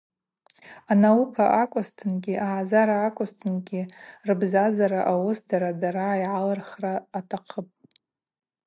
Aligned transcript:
Анаука 0.91 1.45
акӏвызтынгьи, 1.61 2.41
айъазара 2.45 2.95
акӏвызтынгьи– 3.07 3.81
рбзазара 4.27 5.01
уыс 5.23 5.39
дара-дара 5.47 6.21
йгӏалырхра 6.23 6.93
атахъыпӏ. 7.17 7.75